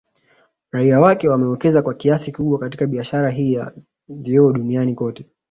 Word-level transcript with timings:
Raia 0.71 0.99
wake 0.99 1.29
wamewekeza 1.29 1.81
kwa 1.81 1.93
kiasi 1.93 2.31
kikubwa 2.31 2.59
katika 2.59 2.85
Biasahara 2.87 3.31
hii 3.31 3.53
ya 3.53 3.71
vioo 4.09 4.51
Dunniani 4.53 4.95
kote 4.95 5.25